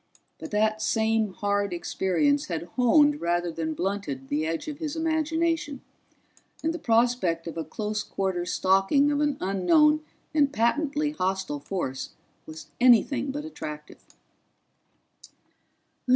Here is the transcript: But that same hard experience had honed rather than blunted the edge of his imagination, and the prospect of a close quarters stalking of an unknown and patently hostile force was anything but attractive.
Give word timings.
But 0.39 0.49
that 0.49 0.81
same 0.81 1.31
hard 1.33 1.71
experience 1.71 2.47
had 2.47 2.69
honed 2.75 3.21
rather 3.21 3.51
than 3.51 3.75
blunted 3.75 4.29
the 4.29 4.47
edge 4.47 4.67
of 4.67 4.79
his 4.79 4.95
imagination, 4.95 5.81
and 6.63 6.73
the 6.73 6.79
prospect 6.79 7.45
of 7.45 7.55
a 7.55 7.63
close 7.63 8.01
quarters 8.01 8.51
stalking 8.51 9.11
of 9.11 9.21
an 9.21 9.37
unknown 9.39 10.01
and 10.33 10.51
patently 10.51 11.11
hostile 11.11 11.59
force 11.59 12.13
was 12.47 12.65
anything 12.79 13.29
but 13.31 13.45
attractive. 13.45 13.99